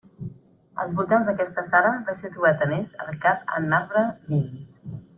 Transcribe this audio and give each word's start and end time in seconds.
Als 0.83 0.95
voltants 0.99 1.27
d'aquesta 1.29 1.65
sala 1.69 1.93
va 2.09 2.17
ser 2.23 2.33
trobat 2.33 2.65
a 2.67 2.71
més 2.75 2.99
el 3.07 3.23
cap 3.29 3.57
en 3.59 3.71
marbre 3.77 4.07
d'Isis. 4.27 4.99